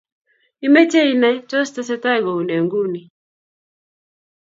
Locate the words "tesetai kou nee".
1.75-2.61